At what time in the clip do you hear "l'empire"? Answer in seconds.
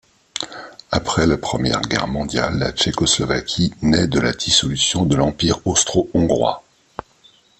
5.15-5.59